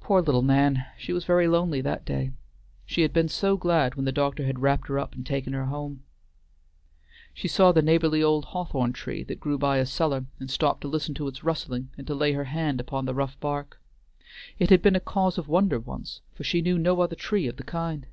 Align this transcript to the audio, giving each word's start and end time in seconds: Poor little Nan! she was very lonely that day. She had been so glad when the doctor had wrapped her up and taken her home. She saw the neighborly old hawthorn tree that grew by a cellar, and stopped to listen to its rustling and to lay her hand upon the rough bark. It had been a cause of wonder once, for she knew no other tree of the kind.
Poor 0.00 0.20
little 0.20 0.42
Nan! 0.42 0.84
she 0.98 1.12
was 1.12 1.24
very 1.24 1.46
lonely 1.46 1.80
that 1.80 2.04
day. 2.04 2.32
She 2.84 3.02
had 3.02 3.12
been 3.12 3.28
so 3.28 3.56
glad 3.56 3.94
when 3.94 4.04
the 4.04 4.10
doctor 4.10 4.44
had 4.46 4.58
wrapped 4.58 4.88
her 4.88 4.98
up 4.98 5.14
and 5.14 5.24
taken 5.24 5.52
her 5.52 5.66
home. 5.66 6.02
She 7.32 7.46
saw 7.46 7.70
the 7.70 7.80
neighborly 7.80 8.20
old 8.20 8.46
hawthorn 8.46 8.92
tree 8.92 9.22
that 9.22 9.38
grew 9.38 9.56
by 9.56 9.76
a 9.78 9.86
cellar, 9.86 10.26
and 10.40 10.50
stopped 10.50 10.80
to 10.80 10.88
listen 10.88 11.14
to 11.14 11.28
its 11.28 11.44
rustling 11.44 11.90
and 11.96 12.04
to 12.08 12.16
lay 12.16 12.32
her 12.32 12.46
hand 12.50 12.80
upon 12.80 13.04
the 13.04 13.14
rough 13.14 13.38
bark. 13.38 13.80
It 14.58 14.70
had 14.70 14.82
been 14.82 14.96
a 14.96 14.98
cause 14.98 15.38
of 15.38 15.46
wonder 15.46 15.78
once, 15.78 16.20
for 16.34 16.42
she 16.42 16.60
knew 16.60 16.76
no 16.76 17.00
other 17.00 17.14
tree 17.14 17.46
of 17.46 17.54
the 17.56 17.62
kind. 17.62 18.08